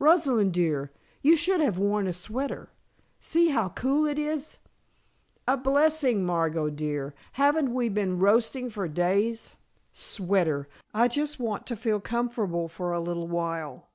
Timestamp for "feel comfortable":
11.76-12.66